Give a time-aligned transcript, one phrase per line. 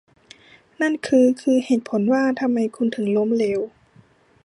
[0.81, 3.59] นั่นคือคือเหตุผลว่าทำไมคุณถึงล้มเหลว